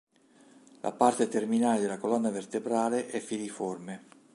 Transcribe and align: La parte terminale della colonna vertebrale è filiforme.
La 0.79 0.91
parte 0.93 1.27
terminale 1.27 1.79
della 1.79 1.99
colonna 1.99 2.31
vertebrale 2.31 3.05
è 3.09 3.19
filiforme. 3.19 4.05